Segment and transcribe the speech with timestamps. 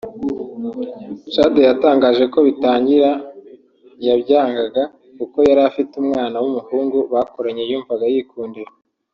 [1.33, 3.09] Chadia yatangaje ko bitangira
[4.07, 4.83] yabyangaga
[5.17, 8.71] kuko yari afite umwana w’umuhungu bakuranye yumvaga yikundira